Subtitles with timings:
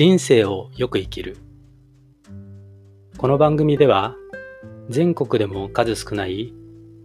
[0.00, 1.36] 人生をよく生きる
[3.18, 4.16] この番組では
[4.88, 6.54] 全国でも数少ない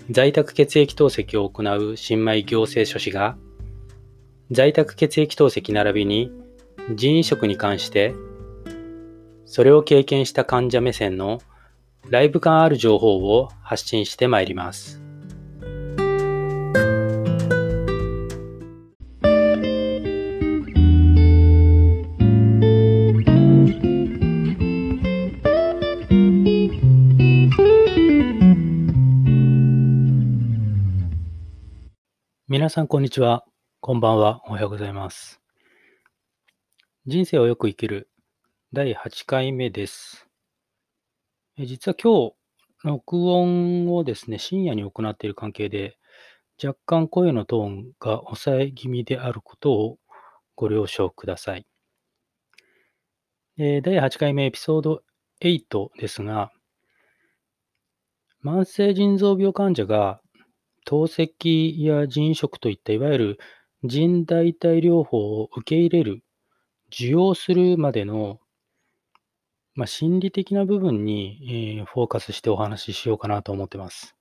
[0.10, 3.36] 在宅血液透析を行う新米行政書士が
[4.50, 6.32] 在宅血液透析並びに
[6.96, 8.16] 人移植に関して
[9.46, 11.42] それを経験した患者目線の
[12.10, 15.05] ライブ感ある情報を発信してまいります。
[32.56, 33.44] 皆さん、こんにちは。
[33.82, 34.42] こんばんは。
[34.48, 35.42] おはようございます。
[37.06, 38.10] 人生をよく生きる
[38.72, 40.26] 第8回目です。
[41.58, 42.36] 実は今日、
[42.86, 45.98] 録音をですね、深夜に行っている関係で、
[46.64, 49.98] 若干声のトーンが抑え気味であることを
[50.56, 51.68] ご了承ください。
[53.58, 55.02] 第8回目エピソード
[55.42, 56.54] 8ですが、
[58.46, 60.22] 慢性腎臓病患者が
[60.86, 63.40] 透析や腎移植といったいわゆる
[63.84, 66.24] 腎代替療法を受け入れる、
[66.88, 68.40] 受容するまでの、
[69.74, 74.16] まあ、心理的な部分に、えー、フォーカスしてお話ししようかなと思ってます。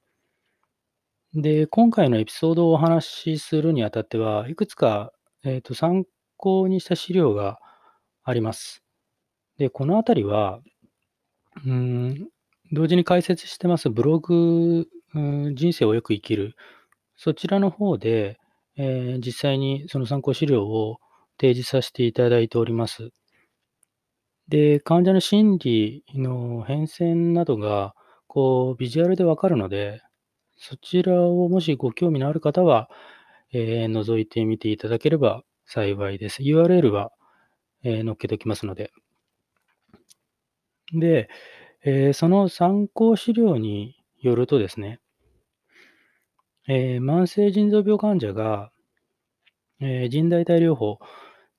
[1.35, 5.13] で、今回のエピソードをお話しするにあたっては、いくつか、
[5.45, 6.05] えーと、参
[6.37, 7.61] 考にした資料が
[8.25, 8.83] あります。
[9.59, 10.61] で、このあたりは、
[11.65, 12.29] うん、
[12.73, 15.21] 同時に解説してますブログう
[15.51, 16.57] ん、人生をよく生きる。
[17.17, 18.39] そちらの方で、
[18.77, 20.99] えー、実際にその参考資料を
[21.41, 23.11] 提示させていただいております。
[24.49, 27.95] で、患者の心理の変遷などが、
[28.27, 30.03] こう、ビジュアルでわかるので、
[30.57, 32.91] そちらをもしご興味のある方は、
[33.53, 36.43] えー、覗いてみていただければ幸いです。
[36.43, 37.11] URL は、
[37.83, 38.91] えー、載っけておきますので。
[40.93, 41.29] で、
[41.85, 45.01] えー、その参考資料によるとですね、
[46.69, 48.71] えー、慢性腎臓病患者が、
[49.81, 50.99] えー、腎代替療法。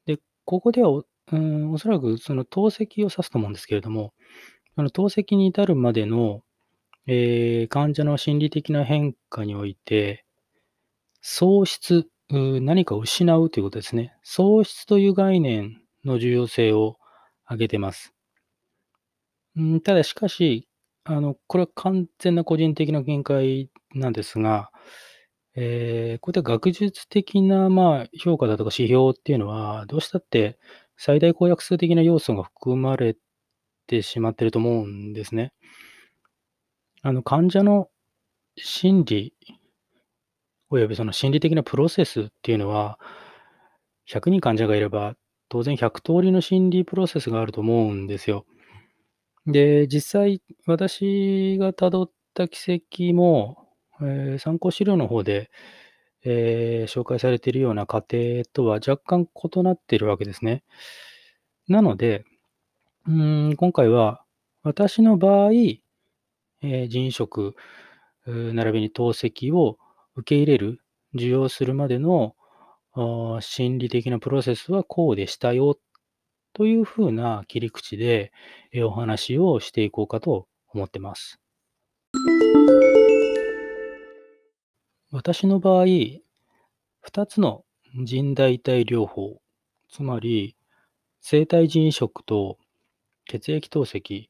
[0.05, 4.13] で、ここではお、うん、おそらくその透析を指すと思うんですけれども、
[4.75, 6.41] その透析に至るまでの、
[7.07, 10.25] えー、患者の心理的な変化において、
[11.21, 14.15] 喪失、う何かを失うということですね。
[14.23, 16.97] 喪失という概念の重要性を
[17.45, 18.13] 挙げてます。
[19.55, 20.67] うん、ただしかし、
[21.03, 24.71] あの、これは完全な個人的な見解なんですが、
[25.55, 30.59] えー、こういった学術的な、まあ、評価だとか指標っていうのは、どうしたって
[30.97, 33.15] 最大公約数的な要素が含まれ
[33.87, 35.53] てしまってると思うんですね。
[37.01, 37.89] あの、患者の
[38.57, 39.33] 心理、
[40.69, 42.99] およびその心理的なプロセスっていうのは、
[44.09, 45.15] 100人患者がいれば、
[45.47, 48.45] 当然100通りの心理プロセスがあると思うんですよ。
[49.45, 53.64] で、実際、私が辿った軌跡も、
[54.01, 55.49] えー、参考資料の方で、
[56.23, 60.63] えー、紹介されているような過程とは若干異なっているわけですね。
[61.67, 62.25] なので、
[63.07, 64.23] うん今回は
[64.63, 67.55] 私の場合、えー、腎移植
[68.25, 69.77] 並びに透析を
[70.15, 70.81] 受け入れる、
[71.13, 72.35] 受容するまでの
[73.41, 75.77] 心理的なプロセスはこうでしたよ
[76.53, 78.31] というふうな切り口で
[78.83, 81.39] お話をしていこうかと思ってます。
[85.11, 87.65] 私の場合、2つの
[88.05, 89.41] 腎代替療法、
[89.89, 90.55] つまり
[91.21, 92.57] 生体腎移植と
[93.25, 94.29] 血液透析、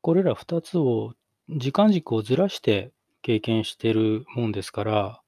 [0.00, 1.14] これら2つを
[1.48, 2.90] 時間軸をずらして
[3.22, 5.22] 経験しているもんですから、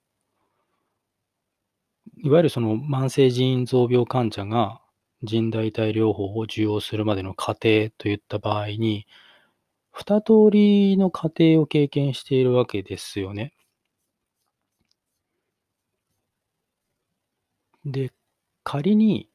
[2.23, 4.81] いわゆるその慢性腎臓病患者が
[5.25, 9.09] 腎代替療法を受容するまでの過程といった場合に、
[9.93, 13.55] 二通りの過程を経験しているわけですよね。
[17.85, 18.13] で、
[18.65, 19.29] 仮に、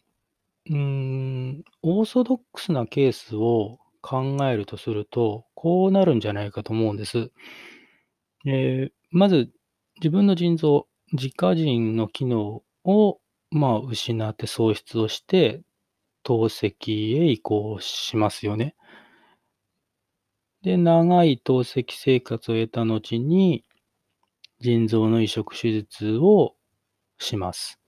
[0.69, 7.31] うーん、オーソドックスなケースを考えるとすると、こうなるんじゃないかと思うんです。
[8.45, 9.51] えー、まず、
[9.97, 13.19] 自分の腎臓、自家腎の機能を、
[13.49, 15.63] まあ、失って喪失をして、
[16.23, 18.75] 透析へ移行しますよね。
[20.63, 23.63] で、長い透析生活を得た後に、
[24.59, 26.55] 腎臓の移植手術を
[27.19, 27.79] します。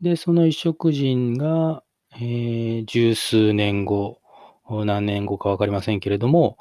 [0.00, 1.82] で、その移植人が、
[2.12, 4.20] えー、十数年後、
[4.68, 6.58] 何年後かわかりませんけれども、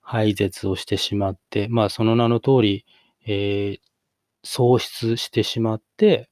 [0.00, 2.86] 廃絶をしてしまって、まあ、その名の通り、
[3.26, 3.80] えー、
[4.42, 6.30] 喪失してしまって、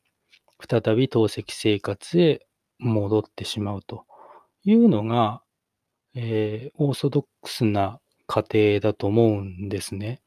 [0.68, 2.46] 再び透析生活へ
[2.78, 4.04] 戻ってしまうと
[4.64, 5.42] いうのが、
[6.14, 10.20] えー、オーソドックスな過程だと思うんですね。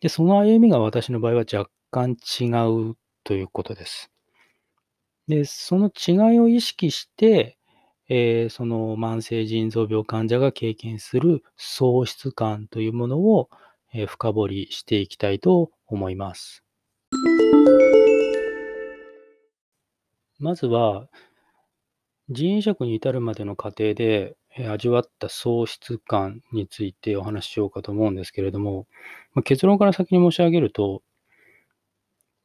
[0.00, 2.46] で、その歩みが私の場合は若干違
[2.90, 4.10] うということです。
[5.28, 7.58] で、その違いを意識して、
[8.08, 13.50] えー、その慢性腎臓病患者が経験する喪失感というものを、
[13.92, 16.62] えー、深掘りしていきたいと思います。
[20.38, 21.08] まずは、
[22.28, 28.86] 腎移植に至るまでの過程で、え味わった喪失感についてお話ししようかと思うんですけれども、
[29.34, 31.02] まあ、結論から先に申し上げると、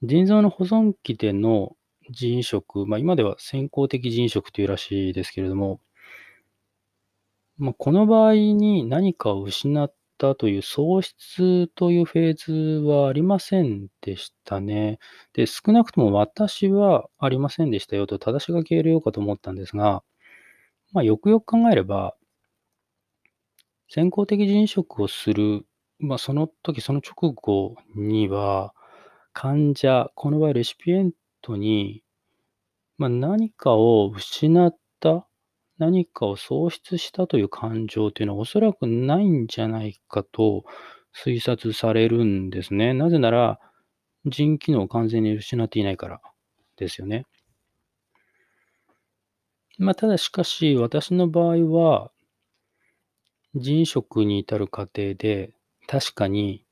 [0.03, 1.75] 腎臓の保存期での
[2.11, 5.79] 腎移植、まあ、今では先行的腎移植というらしいですけれども、
[7.57, 14.99] まあ、この場合に何かを失ったという喪失というフェーズはありませんでしたね。
[15.33, 20.03] で、少なくとも私はありませんでしたよと正し書き入れようかと思ったんですが、
[20.91, 22.15] まあ、よくよく考えれば、
[23.89, 25.65] 先行的腎移植をする、
[25.99, 28.73] まあ、その時、その直後には、
[29.33, 32.03] 患者、この場合レシピエントに、
[32.97, 35.27] まあ、何かを失った、
[35.77, 40.63] 何かを喪失したという感情というのはおそらくないんじゃないかと
[41.15, 42.93] 推察されるんですね。
[42.93, 43.59] なぜなら、
[44.25, 46.21] 腎機能を完全に失っていないから
[46.77, 47.25] ですよね。
[49.77, 52.11] まあ、ただしかし、私の場合は、
[53.55, 55.53] 腎食に至る過程で、
[55.87, 56.63] 確かに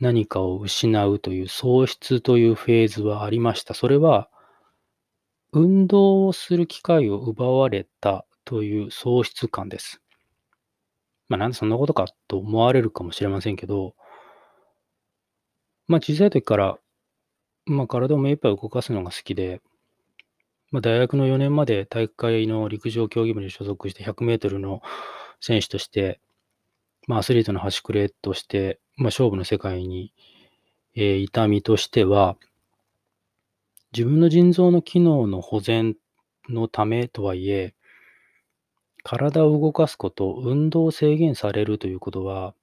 [0.00, 3.74] 何かを失うという喪失というフェーズはありました。
[3.74, 4.28] それは、
[5.52, 10.00] 運動をする機会を奪われたという喪失感です。
[11.28, 13.94] まあ、なんでそんなことかと思われるかもしれませんけど、
[15.86, 16.78] まあ、小さい時から、
[17.66, 19.60] まあ、体を目いっぱい動かすのが好きで、
[20.70, 24.82] まあ、大学の4年まで大会の陸上競技部に所属して100メートルの
[25.40, 26.20] 選手として、
[27.08, 30.12] まあ、アスリートの端くれとして、まあ、勝負の世界に、
[30.94, 32.36] えー、いた身としては、
[33.92, 35.96] 自分の腎臓の機能の保全
[36.50, 37.74] のためとはいえ、
[39.04, 42.54] 体を動かすこと、運動を制限されるということは、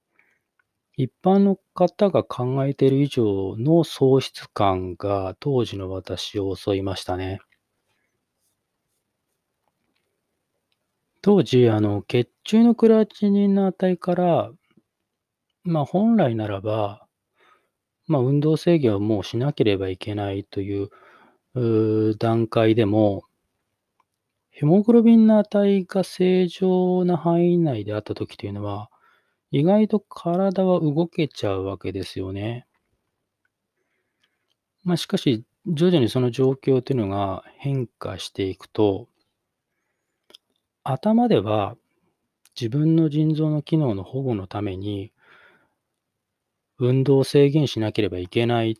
[0.96, 7.40] 一般の方が考えている以上の喪失感が当時の私を襲いましたね。
[11.26, 14.52] 当時、あの、血中のクラチニンの値から、
[15.64, 17.08] まあ、本来ならば、
[18.06, 20.92] まあ、運動制限をもうしなければいけないという
[21.56, 23.24] う段階でも、
[24.52, 28.92] ヘモグロビンの値が正常な範囲内であったときというのは、
[29.50, 32.68] 意外と体は動けちゃうわけですよね。
[34.84, 39.08] まあ、しかし、徐々にその状況というのが変化していくと、
[40.86, 41.76] 頭では
[42.60, 45.12] 自分の腎臓の機能の保護のために
[46.78, 48.80] 運動を制限しなければいけない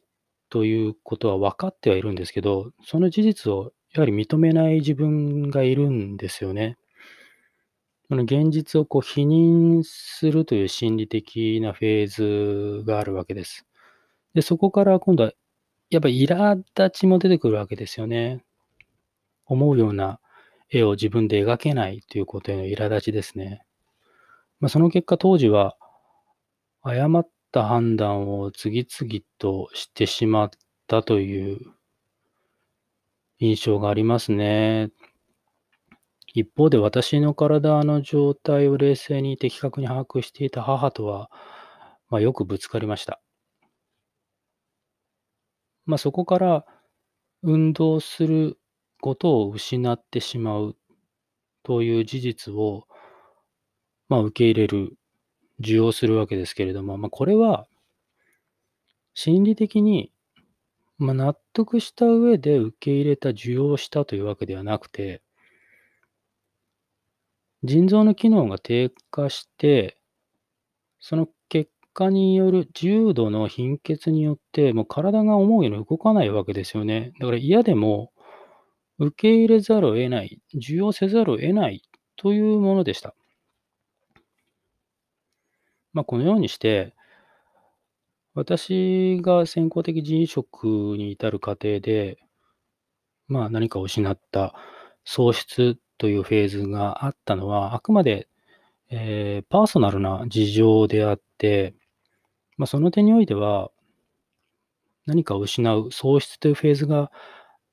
[0.50, 6.78] ということは分かってはいるんですけど、その事実をやはり認めない自分がいるんですよね。
[8.08, 13.66] この現実をこう否認するという心理的なフェーズがあるわけです。
[14.36, 15.32] で、そこから今度は
[15.90, 18.44] やっぱり苛立ちも出てくるわけですよね。
[19.48, 20.20] 思うような
[20.70, 23.62] 絵を自分で描けないということへの苛立ちですね。
[24.60, 25.76] まあ、その結果、当時は
[26.82, 30.50] 誤った判断を次々としてしまっ
[30.88, 31.60] たという
[33.40, 34.92] 印象がありますね。
[36.34, 41.32] 一方で私の体の状態を冷静に的確に把握していた母とは、
[42.10, 43.22] まあ、よくぶつかりました。
[45.86, 46.66] まあ、そこから
[47.42, 48.58] 運動する
[49.06, 50.76] ことを失ってしまう
[51.62, 52.88] という事実を、
[54.10, 54.98] まあ、受け入れる、
[55.60, 57.68] 受容するわけですけれども、まあ、これは
[59.14, 60.12] 心理的に、
[60.98, 65.22] まあ、納得した上で受け入れた、受容したというわけではなくて、
[67.64, 70.00] 腎臓の機能が低下して、
[71.00, 77.14] その結果による重度の貧血によって、もう体が思うように動かないわけですよね。
[77.20, 78.12] だから嫌でも、
[78.98, 81.84] 受け入れざるを得ない、受容せざるを得ない
[82.16, 83.14] というものでした。
[85.94, 86.94] まあ、このようにして、
[88.34, 90.66] 私が先行的人職
[90.98, 92.18] に至る過程で、
[93.28, 94.54] まあ、何かを失った
[95.06, 98.28] 喪失というフェーズがあったのは、あくまで、
[98.90, 101.76] えー、パーソナルな事情であって、
[102.58, 103.72] まあ、その点においては、
[105.06, 107.12] 何かを失う喪失というフェーズが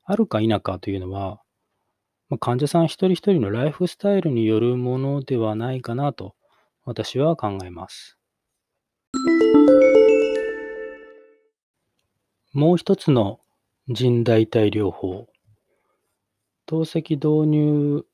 [0.05, 1.41] あるか否かというのは、
[2.29, 6.35] まあ、患者さん一人一人のライフスタイルによるものではないかなと
[6.85, 8.19] 私は考えます。
[12.53, 13.41] もう一つの
[13.89, 15.29] 人代替療法、
[16.67, 18.05] 透析導入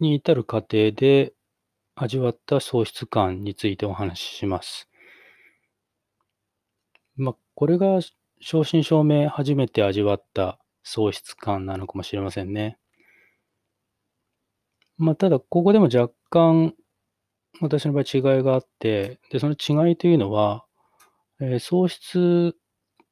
[0.00, 1.32] に至る過程で
[1.96, 4.88] 味わった喪失感についてお話しします。
[7.16, 8.00] まあ、これが
[8.40, 12.78] 正真正銘初めて味わった喪失感なのかもしれませんね。
[14.96, 16.74] まあ、ただ、ここでも若干
[17.60, 20.64] 私の場合違いがあって、で、その違いというのは、
[21.40, 22.56] えー、喪失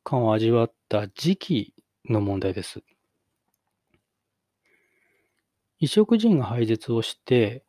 [0.05, 1.75] 感を味わった時期
[2.09, 2.83] の問題です。
[5.79, 7.64] 移植人が廃絶をして、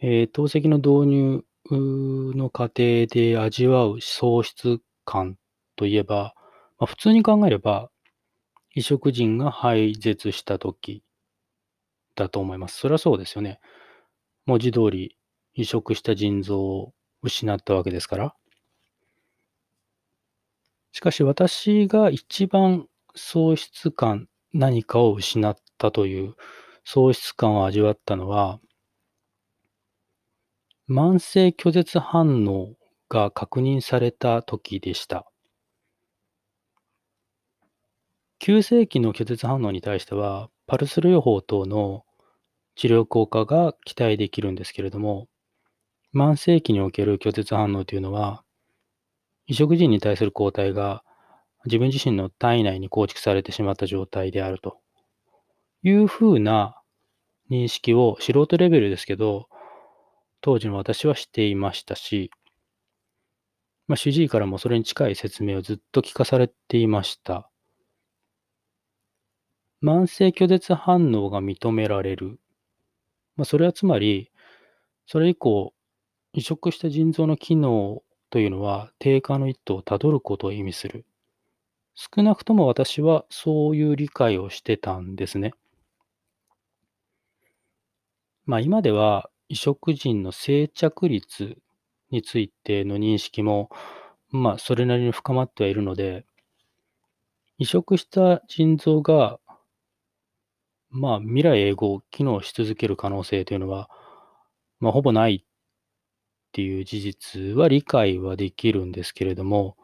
[0.00, 5.38] えー、透析の導入の過程で味わう喪失感
[5.76, 6.34] といえば、
[6.78, 7.90] まあ、普通に考えれば、
[8.74, 11.02] 移植人が廃絶した時
[12.16, 12.78] だと思います。
[12.78, 13.60] それはそうですよね。
[14.46, 15.16] 文字通り
[15.54, 18.34] 移植した腎臓を失ったわけですから。
[20.92, 26.36] しかし私が一番喪失感、何かを失ったという
[26.84, 28.60] 喪失感を味わったのは、
[30.88, 32.74] 慢性拒絶反応
[33.10, 35.30] が確認された時でした。
[38.44, 42.04] 急性期の拒絶反応に対しては、パルス療法等の
[42.74, 45.28] 治療効果が期待できるんですけれども、
[46.14, 48.44] 慢性期における拒絶反応というのは、
[49.46, 51.02] 移植人に対する抗体が
[51.64, 54.78] 自分自身の体内に構築されてしまった状態であると
[55.82, 56.78] いうふうな
[57.50, 59.48] 認識を素人レベルですけど、
[60.42, 62.30] 当時の私はしていましたし、
[63.86, 67.50] まあ、主治医からもそれに近い説明をずっと聞かされていました。
[69.84, 72.40] 慢性拒絶反応が認められる。
[73.36, 74.30] まあ、それはつまり、
[75.04, 75.74] それ以降、
[76.32, 81.04] 移植した腎臓の機能というのは低下の一途をたどることを意味する。
[81.94, 85.52] 少なくとも私はそういう理解をしてたんですね。
[88.46, 91.58] まあ今では移植人の生着率
[92.10, 93.68] についての認識も、
[94.30, 96.24] まあそれなりに深まってはいるので、
[97.58, 99.38] 移植した腎臓が、
[100.94, 103.90] まあ未来永劫機能し続ける可能性というのは、
[104.78, 105.46] まあほぼないっ
[106.52, 109.76] ていう事実は理解はできるんですけれども、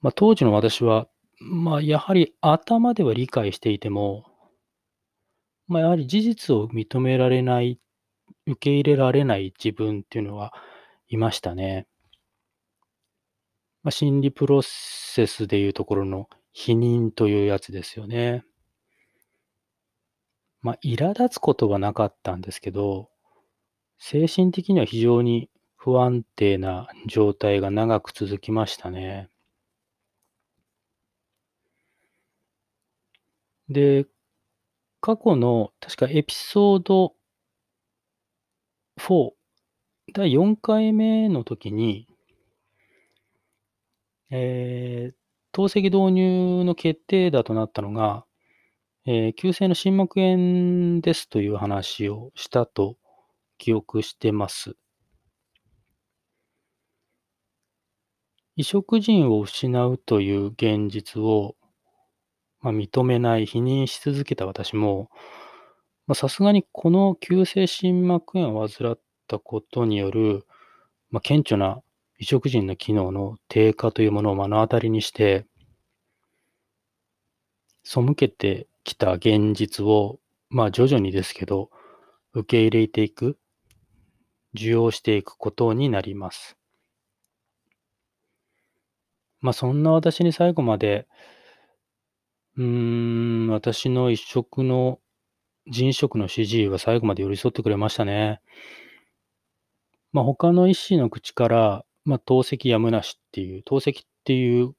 [0.00, 1.06] まあ、当時の私は、
[1.38, 4.24] まあ、やはり頭では理解していても、
[5.66, 7.78] まあ、やはり事実を認められない、
[8.46, 10.54] 受け入れられない自分っていうのは
[11.08, 11.86] いましたね。
[13.82, 18.44] まあ、心理プロセスでいうところの否認というやつですよね。
[20.62, 23.08] まあ、苛立つことはなかったんですけど、
[23.98, 29.30] 精神的には非常に不安定な状態が長く続きましたね。
[33.68, 34.06] で、
[35.00, 37.14] 過去の確かエピソード
[38.98, 39.30] 4、
[40.12, 42.08] 第4回目の時に、
[44.30, 45.14] えー、
[45.52, 48.24] 透析導入の決定打となったのが、
[49.10, 52.98] えー、急性の心膜炎ですという話をしたと
[53.56, 54.76] 記憶してます。
[58.54, 61.56] 移植人を失うという現実を、
[62.60, 65.08] まあ、認めない、否認し続けた私も、
[66.12, 70.44] さすがにこの急性心膜炎を患ったことによる、
[71.10, 71.80] まあ、顕著な
[72.18, 75.46] 移植人の機能の低下というものを目の当たりにして、
[77.84, 80.18] 背けてきた現実を、
[80.48, 81.70] まあ徐々にですけど、
[82.32, 83.38] 受け入れていく、
[84.54, 86.56] 受容していくことになります。
[89.40, 91.06] まあそんな私に最後まで、
[92.56, 94.98] うーん、私の一食の、
[95.66, 98.40] 人食の主治医は最後まで寄り添ってくれましたね。
[100.12, 104.74] まあ他の医師の口から、まあ透析やむなしっていう、透析っていう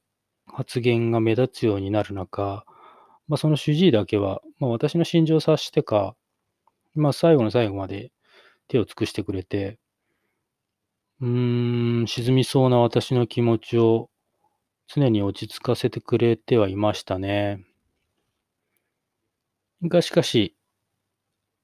[0.48, 2.66] 発言が目立つようになる中、
[3.30, 6.16] まあその主治医だけは、まあ私の心情を察してか、
[6.96, 8.12] まあ最後の最後まで
[8.70, 9.80] 手を尽くしてくれて、
[11.22, 14.10] うーん、沈みそうな私の気持ちを
[14.88, 17.66] 常に落ち着かせてくれてはいましたね。
[19.84, 20.56] が、しかし、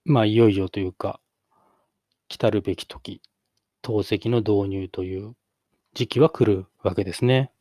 [0.03, 1.19] まあ、いよいよというか、
[2.27, 3.19] 来たるべき時、
[3.81, 5.35] 透析の導入という
[5.95, 7.51] 時期は来るわけですね。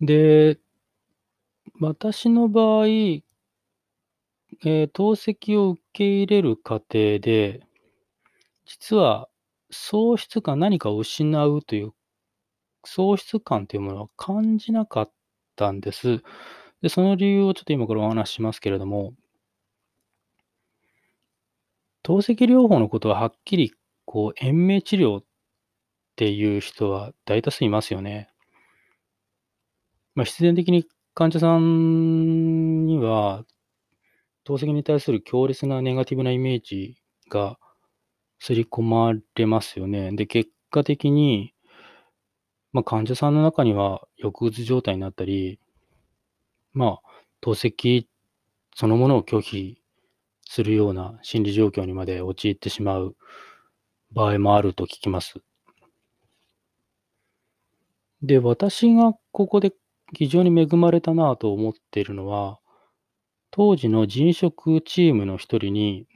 [0.00, 0.58] で
[1.80, 7.66] 私の場合、えー透析を受け入れる過程で、
[8.66, 9.28] 実は
[9.70, 11.92] 喪失感、何かを失うという
[12.84, 15.12] 喪失感というものは感じなかっ
[15.56, 16.22] たんです。
[16.82, 19.14] で、その理由をちょっと今からお話ししますけれども、
[22.02, 23.72] 透析療法のことははっきり、
[24.04, 25.24] こう、延命治療っ
[26.16, 28.27] ていう人は大多数いますよね。
[30.18, 30.84] まあ、必然的に
[31.14, 33.44] 患者さんには、
[34.42, 36.96] 透析に対する強烈なネガティブなイメージ
[37.30, 37.56] が
[38.40, 40.10] 刷り込まれますよね。
[40.10, 41.54] で、結果的に、
[42.72, 45.60] まあ、患者さんの中には抑うつ状態になったり、
[46.72, 47.00] まあ、
[47.40, 48.06] 透析
[48.74, 49.80] そのものを拒否
[50.44, 53.14] するような心理状況にまで陥ってしまう
[54.10, 55.36] 場合もあると聞きます。
[58.20, 59.72] で、私がここで
[60.12, 62.58] 非常に恵まれたなと思っているのは、
[63.50, 66.06] 当時の人職チームの一人に、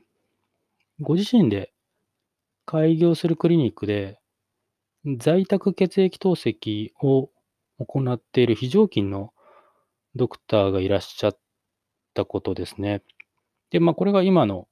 [1.00, 1.72] ご自身で
[2.66, 4.20] 開業するクリニックで、
[5.18, 7.30] 在宅血液透析を
[7.78, 9.32] 行っている非常勤の
[10.16, 11.38] ドクターがいらっしゃっ
[12.14, 13.02] たことですね。
[13.70, 14.68] で、まあ、これが今の、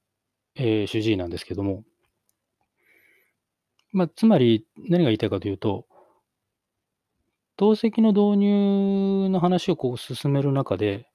[0.55, 1.83] えー主治医なんですけども、
[3.91, 5.85] まあ、つまり何が言いたいかというと、
[7.57, 11.07] 透析の導入の話をこう進める中で、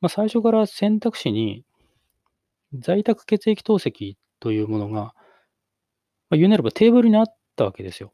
[0.00, 1.64] まあ、最初から選択肢に
[2.74, 5.12] 在宅血液透析というものが、ま
[6.32, 8.12] あ、言うなればテーブルにあったわけですよ。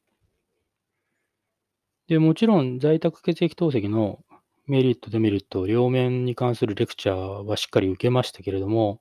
[2.08, 4.20] で、もちろん在宅血液透析の
[4.66, 9.00] メリット、デメリット、両面に関するレクチャーはしっかり受けましたけれども、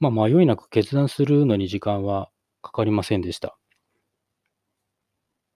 [0.00, 2.30] まあ、迷いなく決断するのに時間は
[2.62, 3.56] かかりませんでした。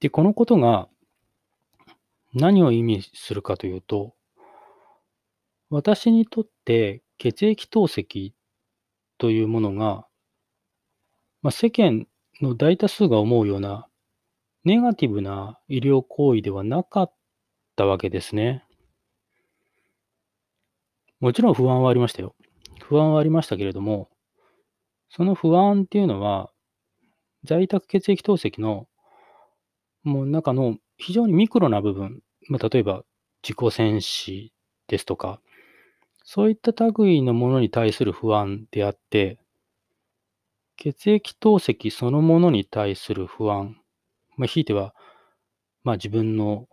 [0.01, 0.89] で、このことが
[2.35, 4.14] 何を意味するかというと、
[5.70, 8.33] 私にとって血液透析
[9.18, 10.07] というものが、
[11.42, 12.07] まあ、世間
[12.40, 13.87] の大多数が思うような
[14.64, 17.14] ネガティブな医療行為ではなかっ
[17.77, 18.64] たわけですね。
[21.20, 22.35] もちろん不安はありましたよ。
[22.83, 24.11] 不安はありましたけれども、
[25.09, 26.51] その不安っていうのは、
[27.44, 28.88] 在宅血液透析の
[30.03, 33.04] もう中の非常にミクロな部分、まあ、例えば
[33.42, 34.52] 自己戦士
[34.88, 35.40] ですとか、
[36.24, 39.38] そういった類のものに対する不安であって、
[40.76, 43.76] 血液透析そのものに対する不安、
[44.37, 44.94] まあ、ひいては、
[45.83, 46.66] まあ、自分の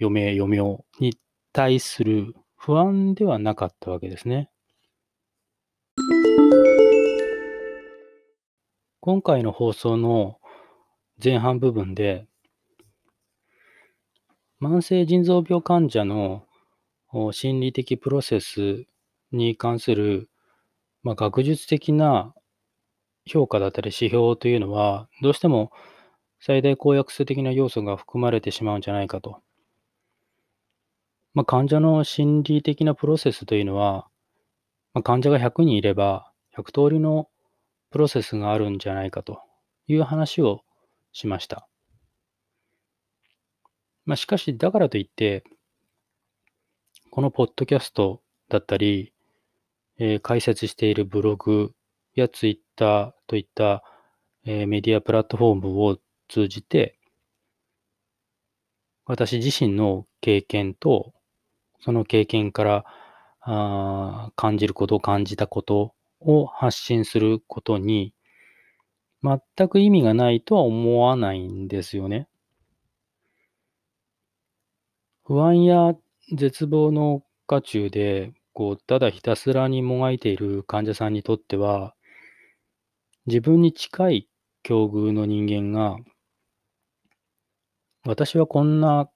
[0.00, 1.18] 余命、余命に
[1.52, 4.48] 対する不安ではなかったわけですね。
[9.00, 10.38] 今回の放送の
[11.22, 12.28] 前半部分で、
[14.62, 16.46] 慢性腎臓病患者の
[17.32, 18.84] 心理的プロセス
[19.32, 20.30] に関する、
[21.02, 22.32] まあ、学術的な
[23.26, 25.72] 評価だったり指標というのは、どうしても
[26.38, 29.40] 最大公約数的な要素が含まれてしまうんじゃないかと。
[31.34, 34.06] まあ、患者の心理的なプロセスというのは、
[34.94, 37.28] まあ、患者が100人いれば、100通りの
[37.90, 39.40] プロセスがあるんじゃないかと
[39.88, 40.60] いう話を
[41.10, 41.66] しました。
[44.04, 45.42] まあ、しかし、だからといって、
[47.12, 49.12] このポッドキャストだったり、
[49.98, 51.74] えー解説しているブログ
[52.14, 53.84] やツイッターといった、
[54.44, 56.98] えーメディアプラットフォームを通じて、
[59.04, 61.12] 私自身の経験と、
[61.80, 62.84] その経験から
[63.40, 68.14] あ感じること、感じたことを発信することに、
[69.22, 72.28] 全く意味がないとは思わないんですよね。
[75.32, 75.94] 不安や
[76.36, 81.94] 絶望の渦中で、こう、ただひたすらにもがいている患者さんにとっては、
[83.24, 84.28] 自分に近い
[84.62, 85.96] 境遇の人間が、
[88.04, 89.08] 私はこんな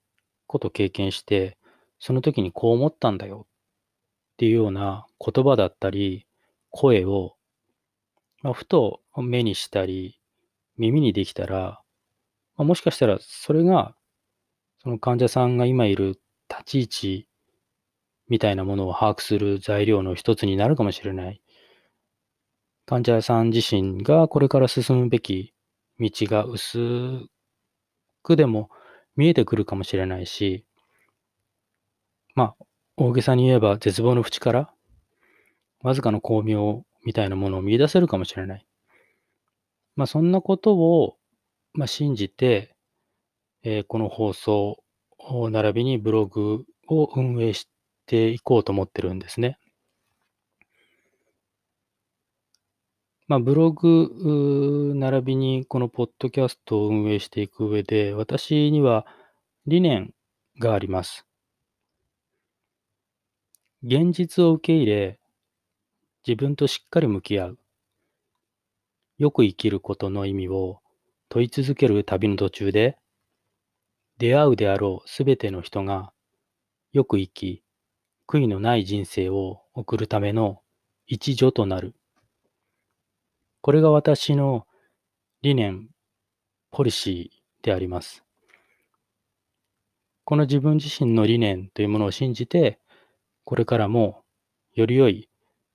[0.46, 1.58] こと経験して、
[1.98, 6.26] その時にこう思ったんだよっていうような言葉だったり、
[6.70, 7.34] 声を、
[8.40, 10.18] まあ、ふと目にしたり、
[10.78, 11.82] 耳にできたら、
[12.56, 13.94] まあもしかしたらそれが、
[14.86, 17.28] その患者さんが今いる立ち位置
[18.28, 21.42] みたいなものを把握する材料の一つになるかもしれない。
[22.86, 25.54] 患者さん自身がこれから進むべき
[25.98, 26.78] 道が薄
[28.22, 28.70] くでも
[29.16, 30.64] 見えてくるかもしれないし、
[32.36, 32.64] まあ、
[32.96, 34.72] 大げさに言えば絶望の淵から
[35.82, 38.64] わずかの光明みたいなものを見出せるかもしれない。
[39.96, 41.16] まあ、そんなことを、
[41.72, 42.75] まあ、信じて、
[43.68, 44.84] えこの放送、
[45.50, 47.68] 並びにブログを運営し
[48.06, 49.58] ていこうと思ってるんですね。
[53.26, 59.04] まあ、ブログ、並びにこのポッドキャストを運営していく上で、私には
[59.66, 60.14] 理念
[60.60, 61.26] があります。
[63.82, 65.18] 現実を受け入れ、
[66.24, 67.58] 自分としっかり向き合う。
[69.18, 70.78] よく生きることの意味を
[71.28, 72.96] 問い続ける旅の途中で、
[74.18, 76.12] 出会うであろうすべての人が
[76.92, 77.62] よく生き、
[78.26, 80.62] 悔いのない人生を送るための
[81.06, 81.94] 一助となる。
[83.60, 84.66] これが私の
[85.42, 85.88] 理念、
[86.70, 88.24] ポリシーであります。
[90.24, 92.80] この自分自身の理念というものを信じて、
[93.44, 94.24] これからも
[94.74, 95.28] より良い